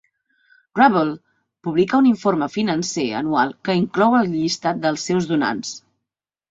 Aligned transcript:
Rabble 0.79 1.11
publica 1.67 1.99
un 2.05 2.09
informe 2.13 2.49
financer 2.55 3.07
anual 3.23 3.55
que 3.69 3.79
inclou 3.83 4.21
el 4.23 4.35
llistat 4.35 4.85
dels 4.89 5.11
seus 5.13 5.35
donants. 5.37 5.81